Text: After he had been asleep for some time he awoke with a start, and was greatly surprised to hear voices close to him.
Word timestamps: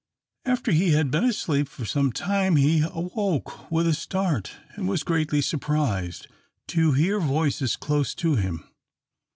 After 0.45 0.71
he 0.71 0.93
had 0.93 1.11
been 1.11 1.23
asleep 1.23 1.67
for 1.67 1.85
some 1.85 2.11
time 2.11 2.55
he 2.55 2.81
awoke 2.91 3.69
with 3.69 3.85
a 3.85 3.93
start, 3.93 4.51
and 4.73 4.87
was 4.89 5.03
greatly 5.03 5.41
surprised 5.41 6.27
to 6.69 6.93
hear 6.93 7.19
voices 7.19 7.75
close 7.75 8.15
to 8.15 8.33
him. 8.33 8.67